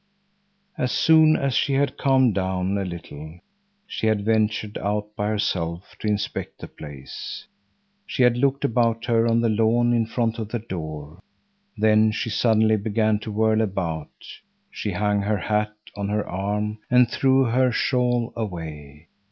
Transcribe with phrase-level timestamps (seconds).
[0.79, 3.37] As soon as she had calmed down a little
[3.85, 7.45] she had ventured out by herself to inspect the place.
[8.07, 11.19] She had looked about her on the lawn in front of the door.
[11.77, 14.09] Then she suddenly began to whirl about;
[14.71, 19.07] she hung her hat on her arm and threw her shawl away.